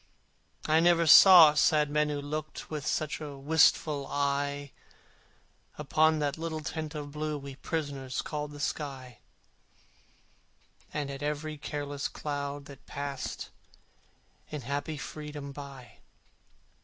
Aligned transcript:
I 0.65 0.79
never 0.79 1.05
saw 1.05 1.53
sad 1.53 1.91
men 1.91 2.09
who 2.09 2.19
looked 2.19 2.71
With 2.71 2.87
such 2.87 3.21
a 3.21 3.37
wistful 3.37 4.07
eye 4.07 4.71
Upon 5.77 6.17
that 6.17 6.39
little 6.39 6.61
tent 6.61 6.95
of 6.95 7.11
blue 7.11 7.37
We 7.37 7.53
prisoners 7.57 8.23
called 8.23 8.49
the 8.49 8.59
sky, 8.59 9.19
And 10.91 11.11
at 11.11 11.21
every 11.21 11.59
happy 11.63 11.97
cloud 12.13 12.65
that 12.65 12.87
passed 12.87 13.51
In 14.49 14.61
such 14.61 14.81
strange 14.83 14.99
freedom 15.01 15.51
by. 15.51 15.99